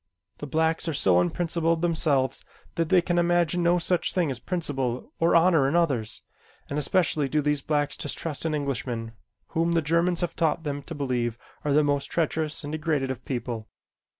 The 0.39 0.47
blacks 0.47 0.87
are 0.87 0.95
so 0.95 1.19
unprincipled 1.19 1.83
themselves 1.83 2.43
that 2.73 2.89
they 2.89 3.03
can 3.03 3.19
imagine 3.19 3.61
no 3.61 3.77
such 3.77 4.15
thing 4.15 4.31
as 4.31 4.39
principle 4.39 5.13
or 5.19 5.35
honor 5.35 5.69
in 5.69 5.75
others, 5.75 6.23
and 6.71 6.79
especially 6.79 7.29
do 7.29 7.39
these 7.39 7.61
blacks 7.61 7.95
distrust 7.97 8.43
an 8.43 8.55
Englishman 8.55 9.11
whom 9.49 9.73
the 9.73 9.81
Germans 9.83 10.21
have 10.21 10.35
taught 10.35 10.63
them 10.63 10.81
to 10.81 10.95
believe 10.95 11.37
are 11.63 11.71
the 11.71 11.83
most 11.83 12.05
treacherous 12.05 12.63
and 12.63 12.71
degraded 12.71 13.11
of 13.11 13.23
people. 13.25 13.67